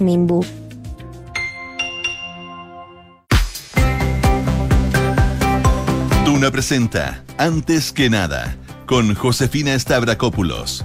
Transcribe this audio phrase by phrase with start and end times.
[0.00, 0.44] Nimbu.
[6.24, 8.56] Duna presenta Antes que nada
[8.86, 10.84] con Josefina Stavrakopoulos.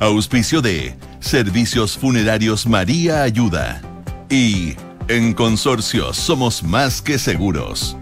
[0.00, 3.80] Auspicio de Servicios Funerarios María Ayuda.
[4.28, 4.74] Y
[5.08, 7.96] en Consorcio Somos Más que Seguros.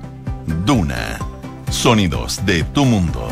[0.65, 1.19] Duna.
[1.71, 3.29] Sonidos de tu mundo.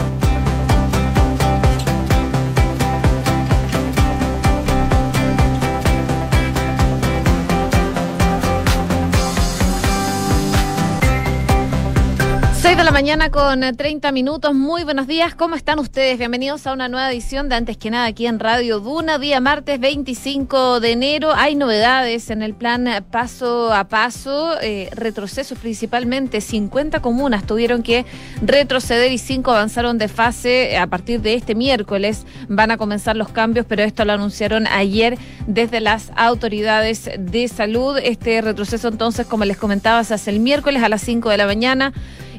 [12.92, 14.54] Mañana con 30 eh, minutos.
[14.54, 15.34] Muy buenos días.
[15.34, 16.18] ¿Cómo están ustedes?
[16.18, 19.18] Bienvenidos a una nueva edición de Antes que nada aquí en Radio Duna.
[19.18, 21.32] Día martes 25 de enero.
[21.34, 24.60] Hay novedades en el plan paso a paso.
[24.60, 26.42] Eh, retrocesos principalmente.
[26.42, 28.04] 50 comunas tuvieron que
[28.42, 30.76] retroceder y 5 avanzaron de fase.
[30.76, 35.16] A partir de este miércoles van a comenzar los cambios, pero esto lo anunciaron ayer
[35.46, 37.96] desde las autoridades de salud.
[38.02, 41.46] Este retroceso entonces, como les comentaba, se hace el miércoles a las 5 de la
[41.46, 41.94] mañana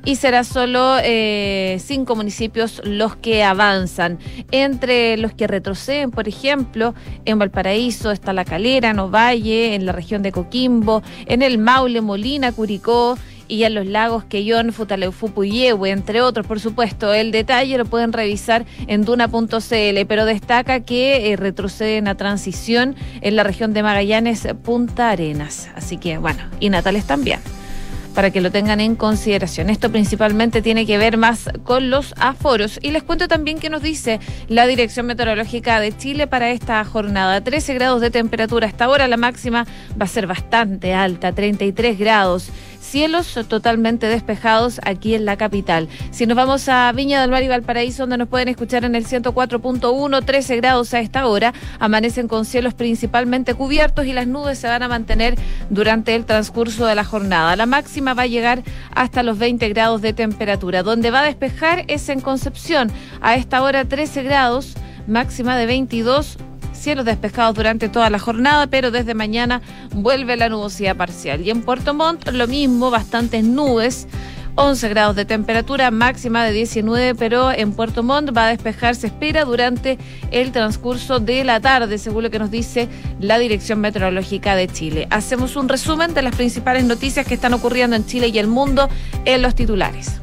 [0.05, 4.19] y será solo eh, cinco municipios los que avanzan.
[4.51, 6.93] Entre los que retroceden, por ejemplo,
[7.25, 12.51] en Valparaíso está La Calera, en en la región de Coquimbo, en el Maule, Molina,
[12.51, 17.13] Curicó y en los lagos Quellón, Futaleufú, Puyehue, entre otros, por supuesto.
[17.13, 23.35] El detalle lo pueden revisar en duna.cl, pero destaca que eh, retroceden a transición en
[23.35, 25.69] la región de Magallanes, Punta Arenas.
[25.75, 27.39] Así que, bueno, y Natales también
[28.13, 29.69] para que lo tengan en consideración.
[29.69, 32.79] Esto principalmente tiene que ver más con los aforos.
[32.81, 37.41] Y les cuento también qué nos dice la Dirección Meteorológica de Chile para esta jornada.
[37.41, 38.67] 13 grados de temperatura.
[38.67, 39.65] Hasta ahora la máxima
[39.99, 42.51] va a ser bastante alta, 33 grados
[42.83, 45.87] cielos totalmente despejados aquí en la capital.
[46.11, 49.07] Si nos vamos a Viña del Mar y Valparaíso, donde nos pueden escuchar en el
[49.07, 54.67] 104.1, 13 grados a esta hora, amanecen con cielos principalmente cubiertos y las nubes se
[54.67, 55.35] van a mantener
[55.71, 57.55] durante el transcurso de la jornada.
[57.55, 60.83] La máxima va a llegar hasta los 20 grados de temperatura.
[60.83, 62.91] Donde va a despejar es en Concepción,
[63.21, 64.73] a esta hora 13 grados,
[65.07, 66.37] máxima de 22
[66.73, 69.61] cielos despejados durante toda la jornada, pero desde mañana
[69.93, 71.41] vuelve la nubosidad parcial.
[71.41, 74.07] Y en Puerto Montt lo mismo, bastantes nubes.
[74.55, 79.07] 11 grados de temperatura, máxima de 19, pero en Puerto Montt va a despejar, se
[79.07, 79.97] espera durante
[80.31, 82.87] el transcurso de la tarde, según lo que nos dice
[83.19, 85.07] la Dirección Meteorológica de Chile.
[85.09, 88.89] Hacemos un resumen de las principales noticias que están ocurriendo en Chile y el mundo
[89.25, 90.21] en los titulares.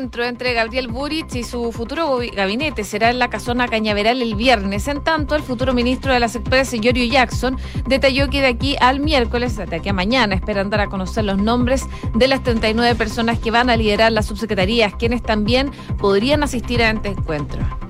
[0.00, 4.88] Entre Gabriel Buric y su futuro gabinete será en la casona Cañaveral el viernes.
[4.88, 9.00] En tanto, el futuro ministro de las Expresas, Giorgio Jackson, detalló que de aquí al
[9.00, 11.84] miércoles, de aquí a mañana, esperan dar a conocer los nombres
[12.14, 16.90] de las 39 personas que van a liderar las subsecretarías, quienes también podrían asistir a
[16.90, 17.89] este encuentro.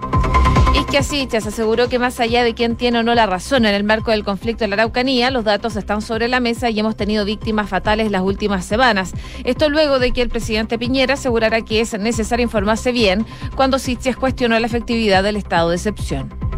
[0.74, 3.84] Isquia se aseguró que más allá de quién tiene o no la razón en el
[3.84, 7.24] marco del conflicto en la Araucanía, los datos están sobre la mesa y hemos tenido
[7.24, 9.12] víctimas fatales las últimas semanas.
[9.44, 13.26] Esto luego de que el presidente Piñera asegurara que es necesario informarse bien
[13.56, 16.49] cuando Sichas cuestionó la efectividad del estado de excepción.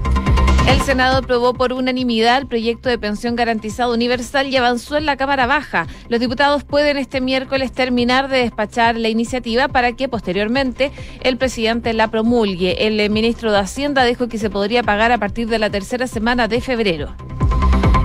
[0.69, 5.17] El Senado aprobó por unanimidad el proyecto de pensión garantizada universal y avanzó en la
[5.17, 5.87] Cámara Baja.
[6.09, 10.93] Los diputados pueden este miércoles terminar de despachar la iniciativa para que posteriormente
[11.23, 12.87] el presidente la promulgue.
[12.87, 16.47] El ministro de Hacienda dijo que se podría pagar a partir de la tercera semana
[16.47, 17.15] de febrero.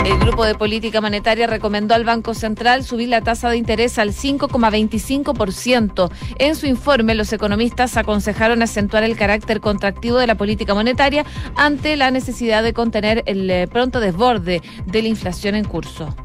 [0.07, 4.13] El Grupo de Política Monetaria recomendó al Banco Central subir la tasa de interés al
[4.13, 6.09] 5,25%.
[6.39, 11.25] En su informe, los economistas aconsejaron acentuar el carácter contractivo de la política monetaria
[11.57, 16.15] ante la necesidad de contener el eh, pronto desborde de la inflación en curso.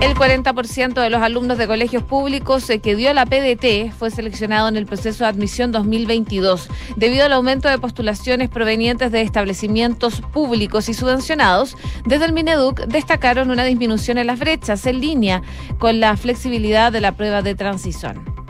[0.00, 4.68] El 40% de los alumnos de colegios públicos eh, que dio la PDT fue seleccionado
[4.68, 6.68] en el proceso de admisión 2022.
[6.94, 11.76] Debido al aumento de postulaciones provenientes de establecimientos públicos y subvencionados,
[12.06, 15.42] desde el Mineduc destacaron una disminución en las brechas en línea
[15.80, 18.47] con la flexibilidad de la prueba de transición.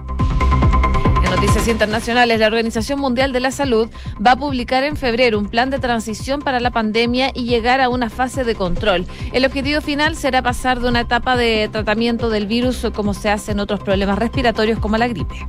[1.31, 3.91] Noticias Internacionales, la Organización Mundial de la Salud
[4.25, 7.91] va a publicar en febrero un plan de transición para la pandemia y llegar a
[7.91, 9.07] una fase de control.
[9.33, 13.53] El objetivo final será pasar de una etapa de tratamiento del virus como se hace
[13.53, 15.47] en otros problemas respiratorios como la gripe.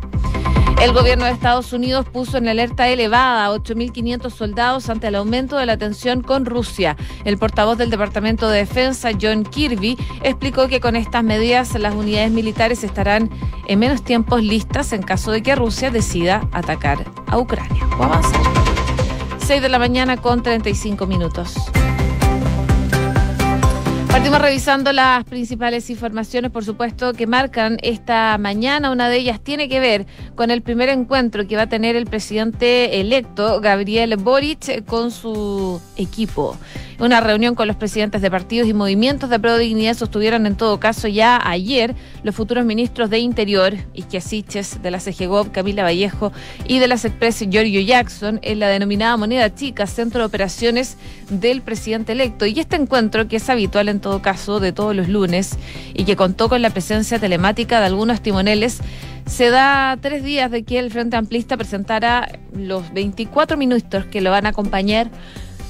[0.82, 5.58] El gobierno de Estados Unidos puso en alerta elevada a 8.500 soldados ante el aumento
[5.58, 6.96] de la tensión con Rusia.
[7.26, 12.32] El portavoz del Departamento de Defensa, John Kirby, explicó que con estas medidas las unidades
[12.32, 13.30] militares estarán
[13.68, 18.42] en menos tiempos listas en caso de que Rusia decida atacar a Ucrania o avanzar.
[19.40, 21.56] 6 de la mañana con 35 minutos.
[24.10, 28.92] Partimos revisando las principales informaciones, por supuesto, que marcan esta mañana.
[28.92, 32.08] Una de ellas tiene que ver con el primer encuentro que va a tener el
[32.08, 36.58] presidente electo, Gabriel Boric, con su equipo.
[37.00, 40.82] Una reunión con los presidentes de partidos y movimientos de Pro Dignidad sostuvieron en todo
[40.82, 46.34] caso ya ayer los futuros ministros de Interior, Isquiasiches, de la CGGOV, Camila Vallejo,
[46.68, 50.98] y de la SECPRES, Giorgio Jackson, en la denominada moneda chica, centro de operaciones
[51.30, 52.46] del presidente electo.
[52.46, 55.58] Y este encuentro, que es habitual en todo caso de todos los lunes
[55.94, 58.80] y que contó con la presencia telemática de algunos timoneles,
[59.26, 64.32] se da tres días de que el Frente Amplista presentara los 24 ministros que lo
[64.32, 65.12] van a acompañar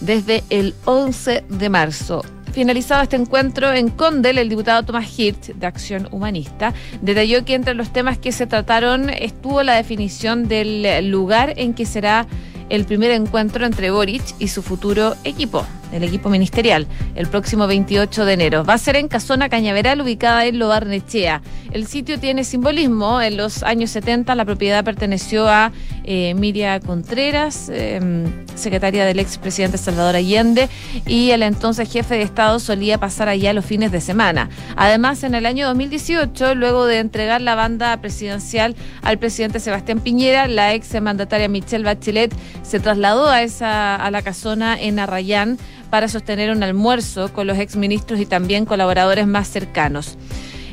[0.02, 2.24] desde el 11 de marzo.
[2.54, 7.76] Finalizado este encuentro en Condel, el diputado Tomás Hirsch, de Acción Humanista, detalló que entre
[7.76, 12.28] los temas que se trataron estuvo la definición del lugar en que será
[12.70, 18.26] el primer encuentro entre Boric y su futuro equipo el equipo ministerial, el próximo 28
[18.26, 18.64] de enero.
[18.64, 21.42] Va a ser en Casona Cañaveral, ubicada en Lobarnechea.
[21.72, 23.22] El sitio tiene simbolismo.
[23.22, 25.72] En los años 70 la propiedad perteneció a
[26.04, 28.26] eh, Miria Contreras, em,
[28.56, 30.70] secretaria del expresidente Salvador Allende,
[31.06, 34.50] y el entonces jefe de Estado solía pasar allá los fines de semana.
[34.76, 40.48] Además, en el año 2018, luego de entregar la banda presidencial al presidente Sebastián Piñera,
[40.48, 42.34] la ex mandataria Michelle Bachelet
[42.64, 45.58] se trasladó a, esa, a la casona en Arrayán
[45.90, 50.18] para sostener un almuerzo con los exministros y también colaboradores más cercanos.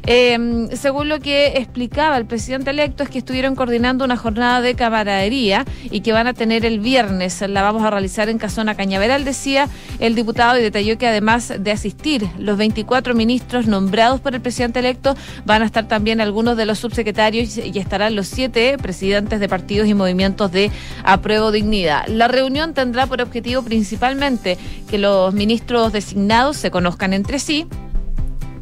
[0.08, 4.75] Eh, según lo que explicaba el presidente electo, es que estuvieron coordinando una jornada de
[4.76, 7.43] camaradería y que van a tener el viernes.
[7.49, 9.69] La vamos a realizar en Casona Cañaveral, decía
[9.99, 14.79] el diputado, y detalló que además de asistir los 24 ministros nombrados por el presidente
[14.79, 19.49] electo, van a estar también algunos de los subsecretarios y estarán los siete presidentes de
[19.49, 20.70] partidos y movimientos de
[21.03, 22.06] apruebo dignidad.
[22.06, 24.56] La reunión tendrá por objetivo principalmente
[24.88, 27.67] que los ministros designados se conozcan entre sí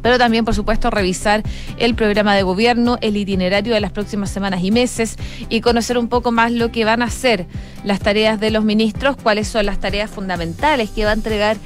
[0.05, 1.41] pero también, por supuesto, revisar
[1.79, 5.15] el programa de gobierno, el itinerario de las próximas semanas y meses
[5.49, 7.47] y conocer un poco más lo que van a hacer
[7.83, 11.57] las tareas de los ministros, cuáles son las tareas fundamentales que va a entregar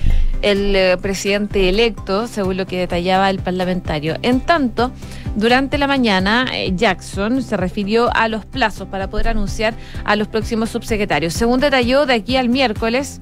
[0.42, 4.16] el eh, presidente electo, según lo que detallaba el parlamentario.
[4.22, 4.94] En tanto,
[5.36, 9.74] durante la mañana, eh, Jackson se refirió a los plazos para poder anunciar
[10.06, 11.34] a los próximos subsecretarios.
[11.34, 13.20] Según detalló, de aquí al miércoles,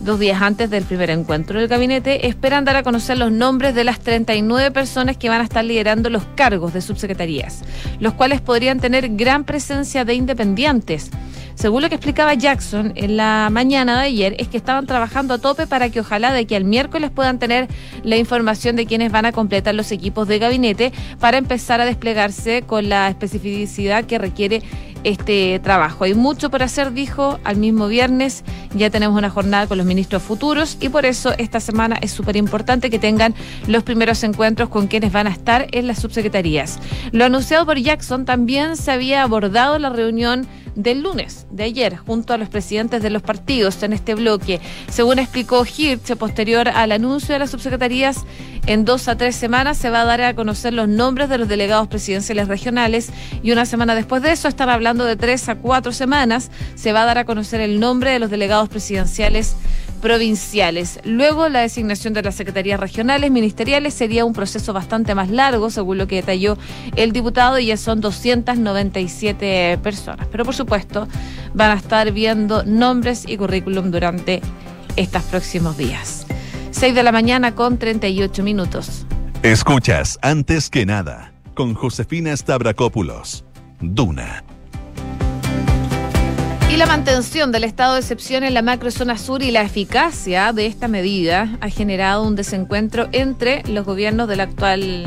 [0.00, 3.84] dos días antes del primer encuentro del gabinete, esperan dar a conocer los nombres de
[3.84, 7.62] las 39 personas que van a estar liderando los cargos de subsecretarías,
[8.00, 11.10] los cuales podrían tener gran presencia de independientes.
[11.58, 15.38] Según lo que explicaba Jackson en la mañana de ayer, es que estaban trabajando a
[15.38, 17.66] tope para que ojalá de que al miércoles puedan tener
[18.04, 22.62] la información de quienes van a completar los equipos de gabinete para empezar a desplegarse
[22.62, 24.62] con la especificidad que requiere
[25.04, 26.04] este trabajo.
[26.04, 28.44] Hay mucho por hacer, dijo al mismo viernes.
[28.74, 32.36] Ya tenemos una jornada con los ministros futuros y por eso esta semana es súper
[32.36, 33.34] importante que tengan
[33.66, 36.78] los primeros encuentros con quienes van a estar en las subsecretarías.
[37.12, 40.46] Lo anunciado por Jackson también se había abordado la reunión
[40.78, 44.60] del lunes, de ayer, junto a los presidentes de los partidos en este bloque.
[44.88, 48.24] Según explicó Hirsch, posterior al anuncio de las subsecretarías,
[48.66, 51.48] en dos a tres semanas se va a dar a conocer los nombres de los
[51.48, 53.10] delegados presidenciales regionales
[53.42, 57.02] y una semana después de eso, están hablando de tres a cuatro semanas, se va
[57.02, 59.56] a dar a conocer el nombre de los delegados presidenciales
[59.98, 61.00] provinciales.
[61.04, 65.98] Luego, la designación de las secretarías regionales, ministeriales, sería un proceso bastante más largo, según
[65.98, 66.56] lo que detalló
[66.96, 70.26] el diputado, y ya son 297 personas.
[70.30, 71.08] Pero, por supuesto,
[71.54, 74.40] van a estar viendo nombres y currículum durante
[74.96, 76.26] estos próximos días.
[76.70, 79.06] 6 de la mañana con 38 minutos.
[79.42, 83.44] Escuchas, antes que nada, con Josefina Stavrakopoulos.
[83.80, 84.42] Duna
[86.76, 90.86] la mantención del estado de excepción en la macrozona sur y la eficacia de esta
[90.86, 95.06] medida ha generado un desencuentro entre los gobiernos del actual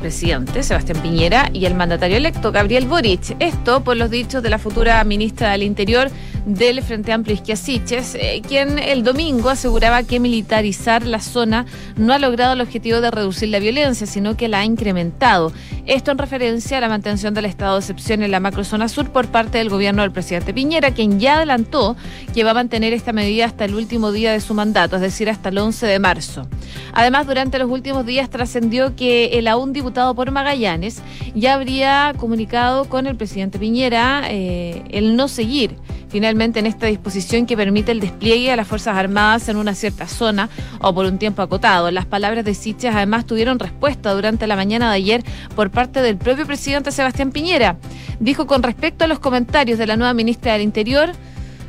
[0.00, 3.36] presidente, Sebastián Piñera, y el mandatario electo, Gabriel Boric.
[3.38, 6.10] Esto por los dichos de la futura ministra del Interior
[6.46, 12.18] del Frente Amplio Isquiasiches, eh, quien el domingo aseguraba que militarizar la zona no ha
[12.18, 15.52] logrado el objetivo de reducir la violencia, sino que la ha incrementado.
[15.86, 19.28] Esto en referencia a la mantención del estado de excepción en la macrozona sur por
[19.28, 21.96] parte del gobierno del presidente Piñera, quien ya adelantó
[22.34, 25.30] que va a mantener esta medida hasta el último día de su mandato, es decir,
[25.30, 26.46] hasta el 11 de marzo.
[26.92, 31.02] Además, durante los últimos días trascendió que el aún diputado por Magallanes,
[31.34, 35.76] ya habría comunicado con el presidente Piñera eh, el no seguir
[36.14, 40.06] finalmente en esta disposición que permite el despliegue a las Fuerzas Armadas en una cierta
[40.06, 40.48] zona
[40.80, 41.90] o por un tiempo acotado.
[41.90, 45.24] Las palabras de Sichas además tuvieron respuesta durante la mañana de ayer
[45.56, 47.78] por parte del propio presidente Sebastián Piñera.
[48.20, 51.10] Dijo con respecto a los comentarios de la nueva ministra del Interior,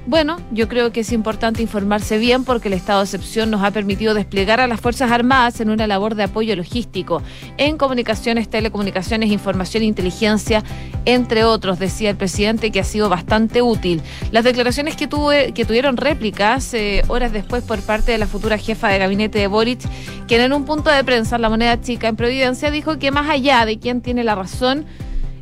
[0.07, 3.71] Bueno, yo creo que es importante informarse bien porque el estado de excepción nos ha
[3.71, 7.24] permitido desplegar a las Fuerzas Armadas en una labor de apoyo logístico
[7.57, 10.63] en comunicaciones, telecomunicaciones, información e inteligencia,
[11.05, 14.00] entre otros, decía el presidente, que ha sido bastante útil.
[14.31, 18.59] Las declaraciones que, tuve, que tuvieron réplicas eh, horas después por parte de la futura
[18.59, 19.79] jefa de gabinete de Boric,
[20.27, 23.65] quien en un punto de prensa, la moneda chica en Providencia, dijo que más allá
[23.65, 24.85] de quién tiene la razón,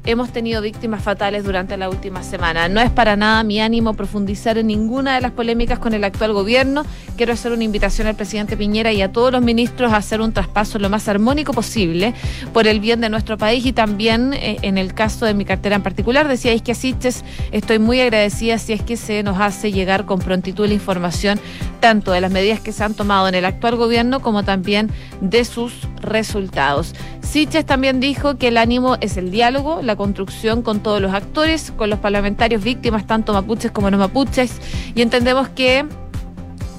[0.05, 2.67] hemos tenido víctimas fatales durante la última semana.
[2.67, 6.33] No es para nada mi ánimo profundizar en ninguna de las polémicas con el actual
[6.33, 6.85] gobierno.
[7.15, 10.33] Quiero hacer una invitación al presidente Piñera y a todos los ministros a hacer un
[10.33, 12.13] traspaso lo más armónico posible
[12.51, 15.75] por el bien de nuestro país y también eh, en el caso de mi cartera
[15.75, 16.27] en particular.
[16.27, 20.67] Decíais que Siches, estoy muy agradecida si es que se nos hace llegar con prontitud
[20.67, 21.39] la información
[21.83, 25.43] tanto de las medidas que se han tomado en el actual gobierno como también de
[25.43, 26.95] sus resultados.
[27.19, 31.73] Siches también dijo que el ánimo es el diálogo, la construcción con todos los actores,
[31.75, 34.61] con los parlamentarios víctimas, tanto mapuches como no mapuches,
[34.95, 35.85] y entendemos que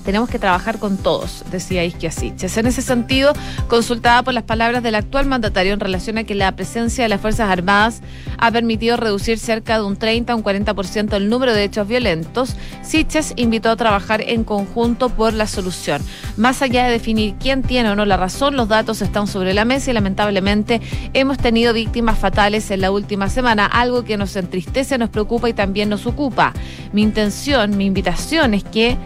[0.05, 2.57] tenemos que trabajar con todos, decía Isquia Siches.
[2.57, 3.33] En ese sentido,
[3.69, 7.21] consultada por las palabras del actual mandatario en relación a que la presencia de las
[7.21, 8.03] Fuerzas Armadas
[8.39, 12.57] ha permitido reducir cerca de un 30 a un 40% el número de hechos violentos,
[12.83, 16.03] Siches invitó a trabajar en conjunto por la solución.
[16.37, 19.65] Más allá de definir quién tiene o no la razón, los datos están sobre la
[19.65, 20.81] mesa y lamentablemente
[21.15, 25.55] hemos tenido víctimas fatales en la última semana, algo que nos entristece, nos preocupa y
[25.55, 26.53] también nos ocupa.
[26.93, 28.99] Mi intención, mi invitación es que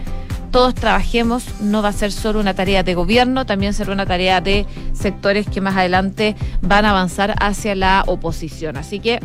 [0.51, 4.41] todos trabajemos, no va a ser solo una tarea de gobierno, también será una tarea
[4.41, 8.77] de sectores que más adelante van a avanzar hacia la oposición.
[8.77, 9.21] Así que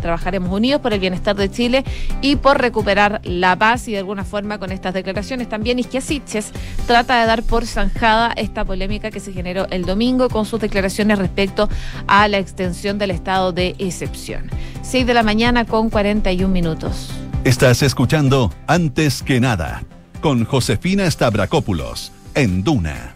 [0.00, 1.84] trabajaremos unidos por el bienestar de Chile
[2.20, 6.52] y por recuperar la paz y de alguna forma con estas declaraciones también Isquia Siches
[6.86, 11.18] trata de dar por zanjada esta polémica que se generó el domingo con sus declaraciones
[11.18, 11.68] respecto
[12.06, 14.50] a la extensión del estado de excepción.
[14.82, 17.10] 6 de la mañana con 41 minutos.
[17.44, 19.82] Estás escuchando Antes que nada
[20.20, 23.14] con Josefina Stavrakopoulos en Duna.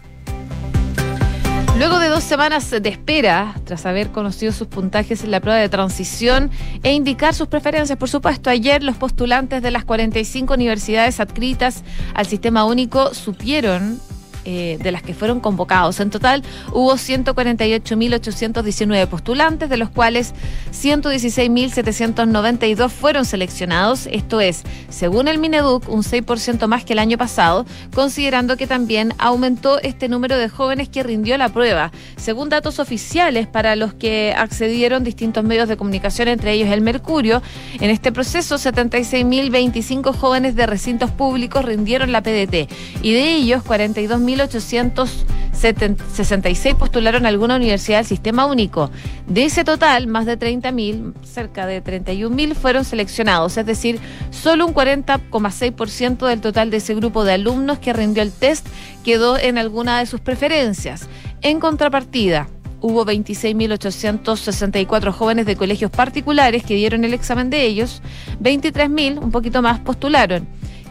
[1.77, 5.69] Luego de dos semanas de espera, tras haber conocido sus puntajes en la prueba de
[5.69, 6.51] transición
[6.83, 11.83] e indicar sus preferencias, por supuesto, ayer los postulantes de las 45 universidades adscritas
[12.13, 13.99] al sistema único supieron
[14.45, 15.99] eh, de las que fueron convocados.
[15.99, 20.33] En total hubo 148.819 postulantes, de los cuales
[20.71, 24.07] 116.792 fueron seleccionados.
[24.11, 29.13] Esto es, según el Mineduc, un 6% más que el año pasado, considerando que también
[29.17, 31.91] aumentó este número de jóvenes que rindió la prueba.
[32.17, 37.41] Según datos oficiales para los que accedieron distintos medios de comunicación, entre ellos el Mercurio,
[37.79, 42.69] en este proceso 76.025 jóvenes de recintos públicos rindieron la PDT
[43.01, 48.91] y de ellos 42.000 1.866 postularon a alguna universidad del sistema único.
[49.27, 53.99] De ese total, más de 30.000, cerca de 31.000 fueron seleccionados, es decir,
[54.31, 58.67] solo un 40,6% del total de ese grupo de alumnos que rindió el test
[59.03, 61.07] quedó en alguna de sus preferencias.
[61.41, 62.47] En contrapartida,
[62.81, 68.01] hubo 26.864 jóvenes de colegios particulares que dieron el examen de ellos,
[68.41, 70.47] 23.000, un poquito más, postularon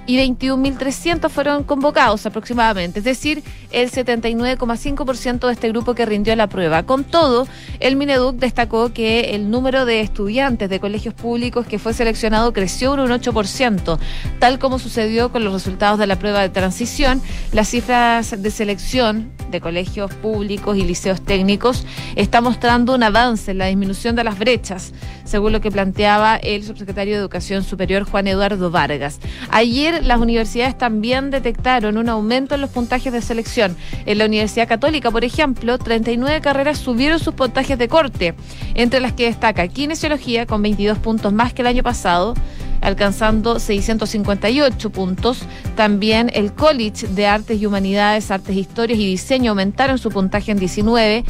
[0.07, 6.49] y 21.300 fueron convocados aproximadamente, es decir, el 79,5% de este grupo que rindió la
[6.49, 6.83] prueba.
[6.83, 7.47] Con todo,
[7.81, 12.93] el Mineduc destacó que el número de estudiantes de colegios públicos que fue seleccionado creció
[12.93, 13.99] un 8%,
[14.39, 17.23] tal como sucedió con los resultados de la prueba de transición.
[17.53, 23.59] Las cifras de selección de colegios públicos y liceos técnicos está mostrando un avance en
[23.59, 24.93] la disminución de las brechas,
[25.25, 29.21] según lo que planteaba el subsecretario de Educación Superior Juan Eduardo Vargas.
[29.51, 33.77] Ayer las universidades también detectaron un aumento en los puntajes de selección.
[34.07, 38.35] En la Universidad Católica, por ejemplo, 39 carreras subieron sus puntajes de corte,
[38.75, 42.35] entre las que destaca Kinesiología con 22 puntos más que el año pasado
[42.83, 45.43] alcanzando 658 puntos.
[45.77, 50.59] También el College de Artes y Humanidades, Artes, Historias y Diseño aumentaron su puntaje en
[50.59, 51.25] 19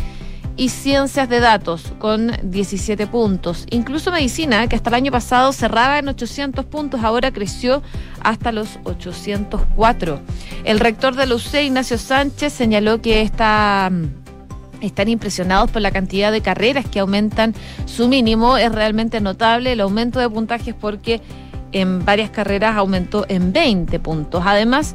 [0.56, 3.66] y ciencias de datos con 17 puntos.
[3.70, 7.82] Incluso medicina, que hasta el año pasado cerraba en 800 puntos, ahora creció
[8.22, 10.20] hasta los 804.
[10.64, 13.90] El rector de la UCE, Ignacio Sánchez, señaló que está
[14.80, 17.54] están impresionados por la cantidad de carreras que aumentan
[17.86, 18.56] su mínimo.
[18.56, 21.20] Es realmente notable el aumento de puntajes porque
[21.70, 24.42] en varias carreras aumentó en 20 puntos.
[24.44, 24.94] Además,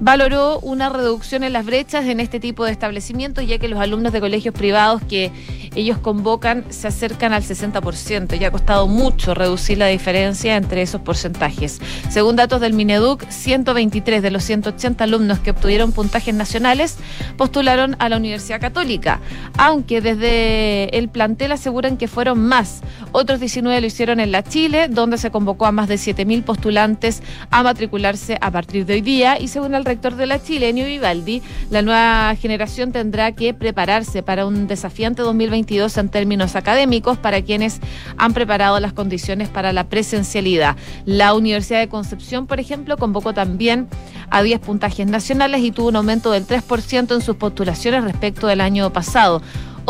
[0.00, 4.12] valoró una reducción en las brechas en este tipo de establecimientos, ya que los alumnos
[4.12, 5.32] de colegios privados que
[5.74, 8.38] ellos convocan se acercan al 60%.
[8.38, 11.80] Ya ha costado mucho reducir la diferencia entre esos porcentajes.
[12.10, 16.96] Según datos del Mineduc, 123 de los 180 alumnos que obtuvieron puntajes nacionales
[17.36, 19.20] postularon a la Universidad Católica,
[19.56, 22.80] aunque desde el plantel aseguran que fueron más.
[23.12, 27.22] Otros 19 lo hicieron en la Chile, donde se convocó a más de 7.000 postulantes
[27.50, 30.84] a matricularse a partir de hoy día y según el rector de la Chile, Enio
[30.84, 31.40] Vivaldi,
[31.70, 37.80] la nueva generación tendrá que prepararse para un desafiante 2022 en términos académicos para quienes
[38.18, 40.76] han preparado las condiciones para la presencialidad.
[41.06, 43.88] La Universidad de Concepción, por ejemplo, convocó también
[44.28, 48.60] a 10 puntajes nacionales y tuvo un aumento del 3% en sus postulaciones respecto del
[48.60, 49.40] año pasado.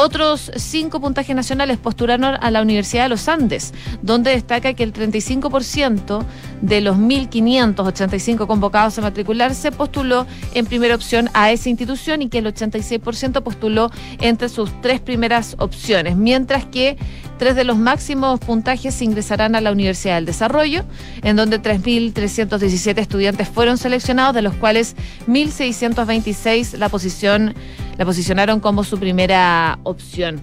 [0.01, 4.93] Otros cinco puntajes nacionales postularon a la Universidad de los Andes, donde destaca que el
[4.93, 6.25] 35%
[6.63, 10.25] de los 1.585 convocados a matricularse postuló
[10.55, 13.91] en primera opción a esa institución y que el 86% postuló
[14.21, 16.97] entre sus tres primeras opciones, mientras que
[17.37, 20.85] tres de los máximos puntajes ingresarán a la Universidad del Desarrollo,
[21.25, 24.95] en donde 3.317 estudiantes fueron seleccionados, de los cuales
[25.27, 27.57] 1.626 la posición
[27.99, 30.41] la posicionaron como su primera opción.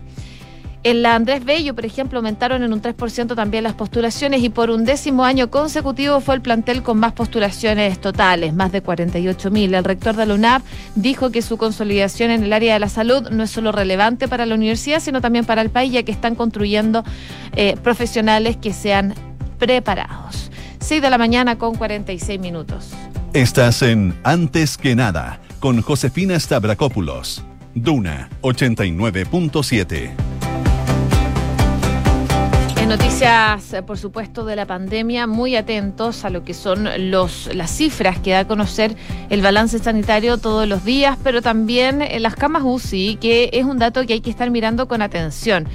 [0.84, 4.70] En la Andrés Bello, por ejemplo, aumentaron en un 3% también las postulaciones y por
[4.70, 9.74] un décimo año consecutivo fue el plantel con más postulaciones totales, más de 48 mil.
[9.74, 10.62] El rector de la UNAP
[10.94, 14.46] dijo que su consolidación en el área de la salud no es solo relevante para
[14.46, 17.04] la universidad, sino también para el país, ya que están construyendo
[17.56, 19.16] eh, profesionales que sean
[19.58, 20.52] preparados.
[20.82, 22.92] 6 de la mañana con 46 minutos.
[23.34, 27.42] Estás en Antes que nada con Josefina Stavrakopoulos.
[27.74, 30.12] Duna 89.7.
[32.80, 37.50] En noticias, eh, por supuesto, de la pandemia, muy atentos a lo que son los,
[37.56, 38.96] las cifras que da a conocer
[39.32, 43.80] el balance sanitario todos los días, pero también en las camas UCI, que es un
[43.80, 45.68] dato que hay que estar mirando con atención.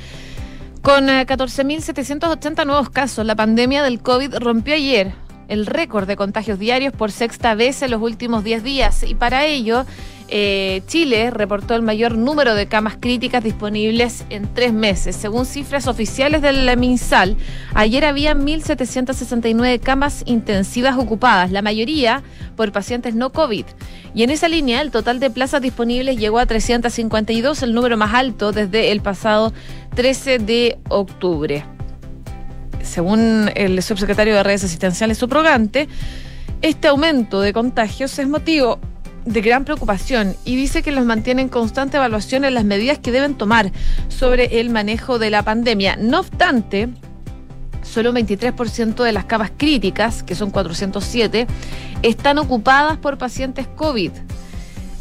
[0.82, 5.14] Con 14.780 eh, nuevos casos, la pandemia del COVID rompió ayer
[5.50, 9.44] el récord de contagios diarios por sexta vez en los últimos 10 días y para
[9.44, 9.84] ello
[10.32, 15.16] eh, Chile reportó el mayor número de camas críticas disponibles en tres meses.
[15.16, 17.36] Según cifras oficiales del MinSal,
[17.74, 22.22] ayer había 1.769 camas intensivas ocupadas, la mayoría
[22.54, 23.64] por pacientes no COVID.
[24.14, 28.14] Y en esa línea, el total de plazas disponibles llegó a 352, el número más
[28.14, 29.52] alto desde el pasado
[29.96, 31.64] 13 de octubre
[32.82, 35.88] según el subsecretario de redes asistenciales subrogante,
[36.62, 38.78] este aumento de contagios es motivo
[39.24, 43.12] de gran preocupación y dice que los mantiene en constante evaluación en las medidas que
[43.12, 43.70] deben tomar
[44.08, 45.96] sobre el manejo de la pandemia.
[45.96, 46.88] No obstante,
[47.82, 51.46] solo un 23% de las camas críticas, que son 407,
[52.02, 54.12] están ocupadas por pacientes COVID.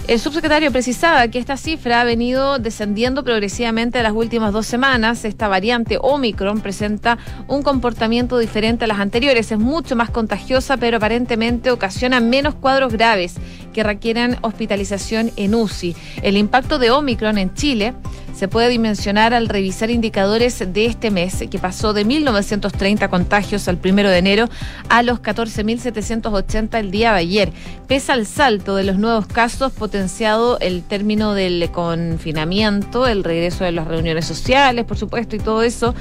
[0.09, 5.23] El subsecretario precisaba que esta cifra ha venido descendiendo progresivamente en las últimas dos semanas.
[5.23, 9.51] Esta variante Omicron presenta un comportamiento diferente a las anteriores.
[9.51, 13.35] Es mucho más contagiosa, pero aparentemente ocasiona menos cuadros graves
[13.71, 15.95] que requieren hospitalización en UCI.
[16.23, 17.93] El impacto de Omicron en Chile
[18.39, 23.75] se puede dimensionar al revisar indicadores de este mes, que pasó de 1.930 contagios al
[23.75, 24.49] primero de enero
[24.87, 27.51] a los 14.780 el día de ayer.
[27.89, 33.73] Pese al salto de los nuevos casos, potenciado el término del confinamiento, el regreso de
[33.73, 35.93] las reuniones sociales, por supuesto, y todo eso,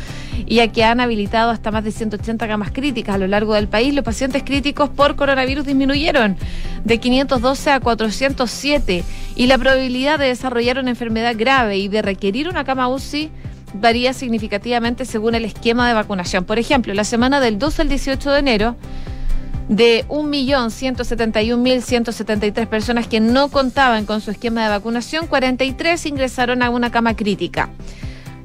[0.47, 3.67] y a que han habilitado hasta más de 180 camas críticas a lo largo del
[3.67, 6.37] país, los pacientes críticos por coronavirus disminuyeron
[6.85, 9.03] de 512 a 407
[9.35, 13.31] y la probabilidad de desarrollar una enfermedad grave y de requerir una cama UCI
[13.75, 16.45] varía significativamente según el esquema de vacunación.
[16.45, 18.77] Por ejemplo, la semana del 12 al 18 de enero,
[19.69, 26.91] de 1.171.173 personas que no contaban con su esquema de vacunación, 43 ingresaron a una
[26.91, 27.69] cama crítica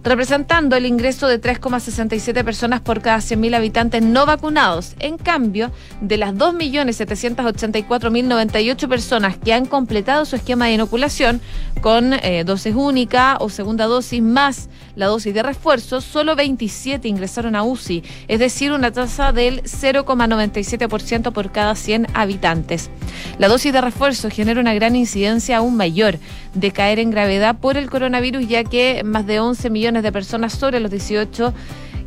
[0.03, 4.95] representando el ingreso de 3,67 personas por cada 100.000 habitantes no vacunados.
[4.99, 11.39] En cambio, de las 2.784.098 personas que han completado su esquema de inoculación
[11.81, 17.55] con eh, dosis única o segunda dosis más la dosis de refuerzo, solo 27 ingresaron
[17.55, 22.91] a UCI, es decir, una tasa del 0,97% por cada 100 habitantes.
[23.39, 26.19] La dosis de refuerzo genera una gran incidencia aún mayor
[26.53, 30.53] de caer en gravedad por el coronavirus, ya que más de 11 millones de personas
[30.53, 31.53] sobre los 18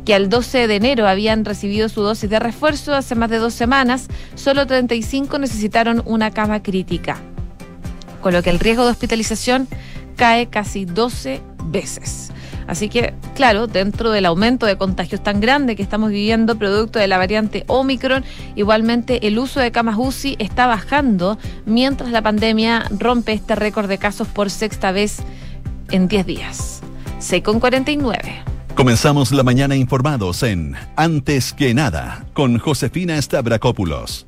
[0.05, 3.53] que al 12 de enero habían recibido su dosis de refuerzo hace más de dos
[3.53, 7.17] semanas, solo 35 necesitaron una cama crítica,
[8.21, 9.67] con lo que el riesgo de hospitalización
[10.15, 12.31] cae casi 12 veces.
[12.67, 17.07] Así que, claro, dentro del aumento de contagios tan grande que estamos viviendo, producto de
[17.07, 18.23] la variante Omicron,
[18.55, 23.97] igualmente el uso de camas UCI está bajando mientras la pandemia rompe este récord de
[23.97, 25.19] casos por sexta vez
[25.91, 26.81] en 10 días.
[27.19, 28.43] 6 con 49.
[28.75, 34.26] Comenzamos la mañana informados en Antes que nada con Josefina Stavrakopoulos.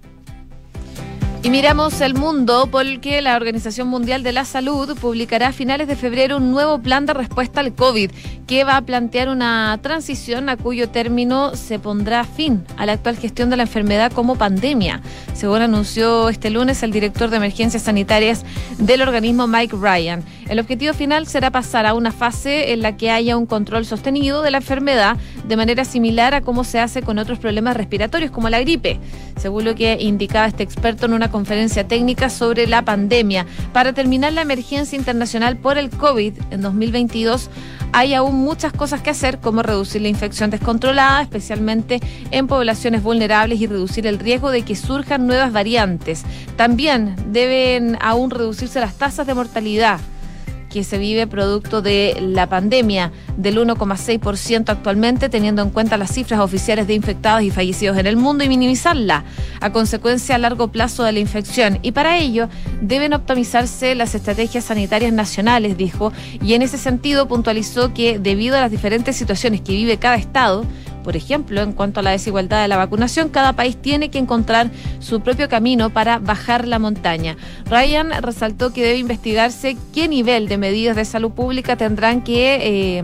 [1.41, 5.95] Y miramos el mundo porque la Organización Mundial de la Salud publicará a finales de
[5.95, 8.12] febrero un nuevo plan de respuesta al COVID
[8.45, 13.15] que va a plantear una transición a cuyo término se pondrá fin a la actual
[13.15, 15.02] gestión de la enfermedad como pandemia.
[15.34, 18.43] Según anunció este lunes el director de emergencias sanitarias
[18.78, 20.23] del organismo Mike Ryan.
[20.49, 24.41] El objetivo final será pasar a una fase en la que haya un control sostenido
[24.41, 25.15] de la enfermedad
[25.47, 28.99] de manera similar a cómo se hace con otros problemas respiratorios como la gripe,
[29.38, 33.46] según lo que indicaba este experto en una conferencia técnica sobre la pandemia.
[33.74, 37.50] Para terminar la emergencia internacional por el COVID en 2022,
[37.92, 42.00] hay aún muchas cosas que hacer, como reducir la infección descontrolada, especialmente
[42.32, 46.24] en poblaciones vulnerables, y reducir el riesgo de que surjan nuevas variantes.
[46.56, 50.00] También deben aún reducirse las tasas de mortalidad
[50.69, 56.39] que se vive producto de la pandemia del 1,6% actualmente, teniendo en cuenta las cifras
[56.39, 59.23] oficiales de infectados y fallecidos en el mundo y minimizarla
[59.62, 61.79] a consecuencia a largo plazo de la infección.
[61.82, 62.49] Y para ello
[62.82, 68.62] deben optimizarse las estrategias sanitarias nacionales, dijo, y en ese sentido puntualizó que debido a
[68.62, 70.65] las diferentes situaciones que vive cada estado,
[71.10, 74.69] por ejemplo, en cuanto a la desigualdad de la vacunación, cada país tiene que encontrar
[75.00, 77.36] su propio camino para bajar la montaña.
[77.65, 82.60] Ryan resaltó que debe investigarse qué nivel de medidas de salud pública tendrán que...
[82.62, 83.04] Eh,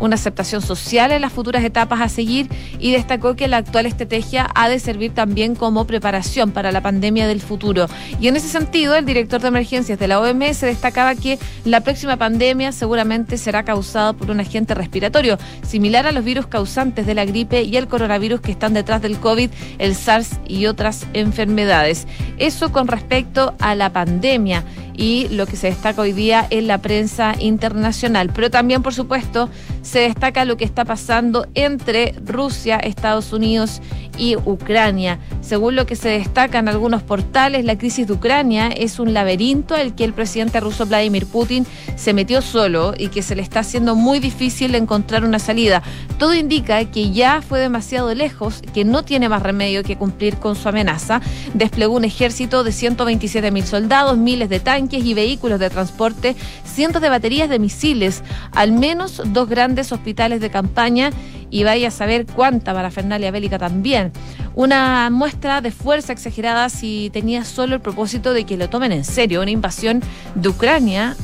[0.00, 4.48] una aceptación social en las futuras etapas a seguir y destacó que la actual estrategia
[4.54, 7.86] ha de servir también como preparación para la pandemia del futuro.
[8.20, 12.16] Y en ese sentido, el director de emergencias de la OMS destacaba que la próxima
[12.16, 17.24] pandemia seguramente será causada por un agente respiratorio, similar a los virus causantes de la
[17.24, 22.06] gripe y el coronavirus que están detrás del COVID, el SARS y otras enfermedades.
[22.38, 24.64] Eso con respecto a la pandemia
[25.00, 28.30] y lo que se destaca hoy día en la prensa internacional.
[28.34, 29.48] Pero también, por supuesto,
[29.90, 33.82] se destaca lo que está pasando entre Rusia, Estados Unidos
[34.16, 35.18] y Ucrania.
[35.40, 39.74] Según lo que se destaca en algunos portales, la crisis de Ucrania es un laberinto
[39.74, 43.60] al que el presidente ruso Vladimir Putin se metió solo y que se le está
[43.60, 45.82] haciendo muy difícil encontrar una salida.
[46.18, 50.54] Todo indica que ya fue demasiado lejos, que no tiene más remedio que cumplir con
[50.54, 51.20] su amenaza.
[51.54, 57.02] Desplegó un ejército de 127 mil soldados, miles de tanques y vehículos de transporte, cientos
[57.02, 58.22] de baterías de misiles,
[58.52, 61.10] al menos dos grandes hospitales de campaña
[61.50, 64.12] y vaya a saber cuánta parafernalia bélica también.
[64.54, 69.04] Una muestra de fuerza exagerada si tenía solo el propósito de que lo tomen en
[69.04, 69.42] serio.
[69.42, 70.02] Una invasión
[70.34, 71.16] de Ucrania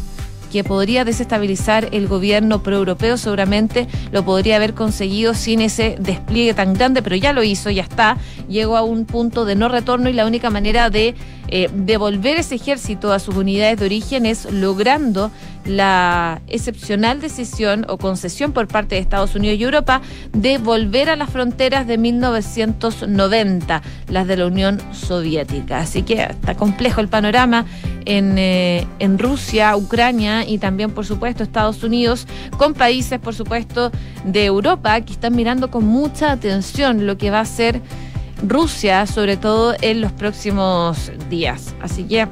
[0.51, 6.75] que podría desestabilizar el gobierno proeuropeo, seguramente lo podría haber conseguido sin ese despliegue tan
[6.75, 8.17] grande, pero ya lo hizo, ya está,
[8.49, 11.15] llegó a un punto de no retorno y la única manera de
[11.49, 15.31] eh, devolver ese ejército a sus unidades de origen es logrando
[15.67, 20.01] la excepcional decisión o concesión por parte de Estados Unidos y Europa
[20.33, 25.79] de volver a las fronteras de 1990, las de la Unión Soviética.
[25.79, 27.67] Así que está complejo el panorama
[28.05, 32.27] en, eh, en Rusia, Ucrania y también, por supuesto, Estados Unidos,
[32.57, 33.91] con países, por supuesto,
[34.25, 37.81] de Europa que están mirando con mucha atención lo que va a ser
[38.47, 41.75] Rusia, sobre todo en los próximos días.
[41.81, 42.29] Así que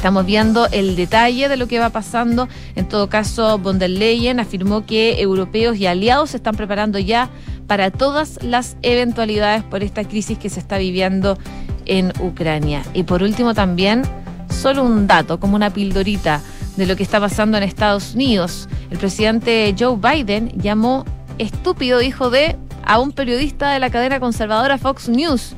[0.00, 2.48] Estamos viendo el detalle de lo que va pasando.
[2.74, 7.28] En todo caso, von der Leyen afirmó que europeos y aliados se están preparando ya
[7.66, 11.36] para todas las eventualidades por esta crisis que se está viviendo
[11.84, 12.82] en Ucrania.
[12.94, 14.00] Y por último también,
[14.48, 16.40] solo un dato, como una pildorita
[16.78, 18.70] de lo que está pasando en Estados Unidos.
[18.90, 21.04] El presidente Joe Biden llamó
[21.36, 25.54] estúpido hijo de a un periodista de la cadena conservadora Fox News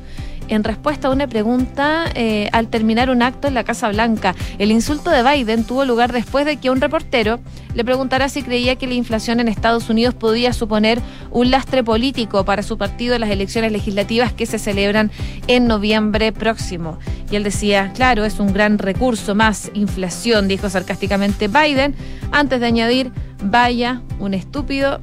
[0.47, 4.35] en respuesta a una pregunta eh, al terminar un acto en la Casa Blanca.
[4.57, 7.39] El insulto de Biden tuvo lugar después de que un reportero
[7.73, 11.01] le preguntara si creía que la inflación en Estados Unidos podía suponer
[11.31, 15.11] un lastre político para su partido en las elecciones legislativas que se celebran
[15.47, 16.99] en noviembre próximo.
[17.31, 21.95] Y él decía, claro, es un gran recurso más inflación, dijo sarcásticamente Biden,
[22.31, 23.11] antes de añadir,
[23.43, 24.99] vaya, un estúpido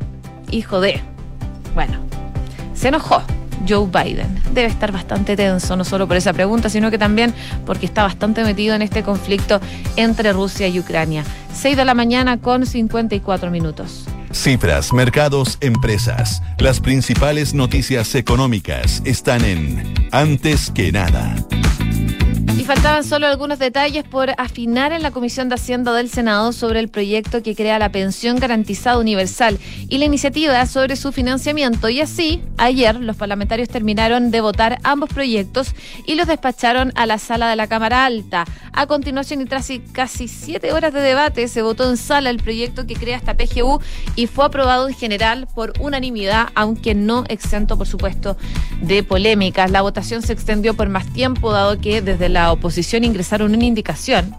[0.50, 1.00] hijo de.
[1.74, 1.98] Bueno,
[2.74, 3.22] se enojó.
[3.68, 4.40] Joe Biden.
[4.53, 7.35] Debe estar bastante tenso, no solo por esa pregunta, sino que también
[7.66, 9.61] porque está bastante metido en este conflicto
[9.96, 11.25] entre Rusia y Ucrania.
[11.53, 14.07] 6 de la mañana con 54 minutos.
[14.33, 16.42] Cifras, mercados, empresas.
[16.59, 21.35] Las principales noticias económicas están en Antes que nada.
[22.70, 26.88] Faltaban solo algunos detalles por afinar en la Comisión de Hacienda del Senado sobre el
[26.88, 31.88] proyecto que crea la pensión garantizada universal y la iniciativa sobre su financiamiento.
[31.88, 35.74] Y así, ayer los parlamentarios terminaron de votar ambos proyectos
[36.06, 38.44] y los despacharon a la sala de la Cámara Alta.
[38.72, 42.87] A continuación, y tras casi siete horas de debate, se votó en sala el proyecto
[42.87, 43.80] que crea esta PGU
[44.14, 48.37] y fue aprobado en general por unanimidad, aunque no exento, por supuesto,
[48.80, 49.72] de polémicas.
[49.72, 52.60] La votación se extendió por más tiempo, dado que desde la oposición
[53.03, 54.35] ingresaron una indicación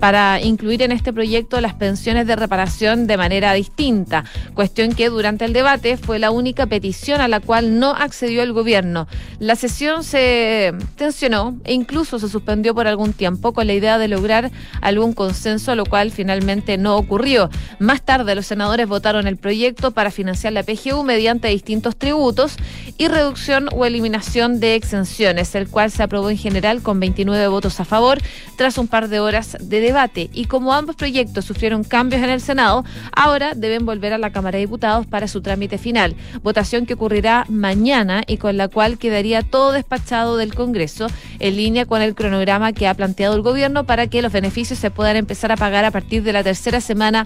[0.00, 5.44] para incluir en este proyecto las pensiones de reparación de manera distinta, cuestión que durante
[5.44, 9.06] el debate fue la única petición a la cual no accedió el gobierno.
[9.38, 14.08] La sesión se tensionó e incluso se suspendió por algún tiempo con la idea de
[14.08, 17.50] lograr algún consenso, lo cual finalmente no ocurrió.
[17.78, 22.56] Más tarde los senadores votaron el proyecto para financiar la PGU mediante distintos tributos
[22.98, 27.63] y reducción o eliminación de exenciones, el cual se aprobó en general con 29 votos
[27.64, 28.18] a favor
[28.56, 30.28] tras un par de horas de debate.
[30.32, 34.58] Y como ambos proyectos sufrieron cambios en el Senado, ahora deben volver a la Cámara
[34.58, 36.14] de Diputados para su trámite final.
[36.42, 41.06] Votación que ocurrirá mañana y con la cual quedaría todo despachado del Congreso
[41.38, 44.90] en línea con el cronograma que ha planteado el gobierno para que los beneficios se
[44.90, 47.24] puedan empezar a pagar a partir de la tercera semana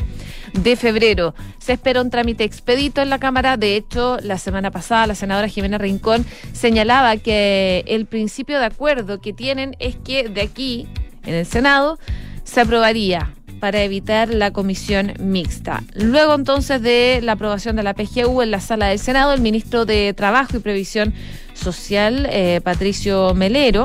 [0.52, 1.34] de febrero.
[1.58, 3.56] Se espera un trámite expedito en la Cámara.
[3.56, 9.20] De hecho, la semana pasada la senadora Jimena Rincón señalaba que el principio de acuerdo
[9.20, 10.86] que tienen es de aquí,
[11.24, 11.98] en el Senado,
[12.44, 15.82] se aprobaría para evitar la comisión mixta.
[15.94, 19.84] Luego entonces de la aprobación de la PGU en la sala del Senado, el ministro
[19.84, 21.12] de Trabajo y Previsión
[21.54, 23.84] Social, eh, Patricio Melero,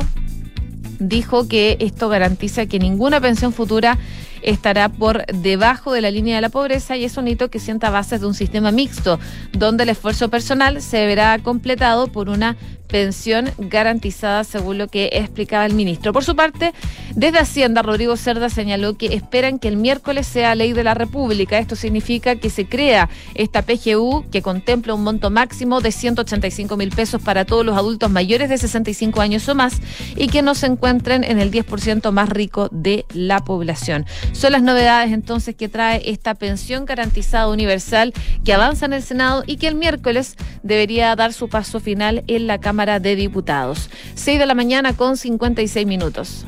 [0.99, 3.97] dijo que esto garantiza que ninguna pensión futura
[4.43, 7.89] estará por debajo de la línea de la pobreza y es un hito que sienta
[7.89, 9.19] bases de un sistema mixto,
[9.51, 12.55] donde el esfuerzo personal se verá completado por una
[12.93, 16.13] pensión garantizada, según lo que explicaba el ministro.
[16.13, 16.73] Por su parte,
[17.15, 21.57] desde Hacienda, Rodrigo Cerda señaló que esperan que el miércoles sea ley de la República.
[21.57, 26.89] Esto significa que se crea esta PGU que contempla un monto máximo de 185 mil
[26.91, 29.81] pesos para todos los adultos mayores de 65 años o más
[30.15, 34.05] y que no se encuentren en el 10% más rico de la población.
[34.33, 39.43] Son las novedades entonces que trae esta pensión garantizada universal que avanza en el Senado
[39.47, 43.89] y que el miércoles debería dar su paso final en la Cámara de Diputados.
[44.15, 46.45] 6 de la mañana con 56 minutos.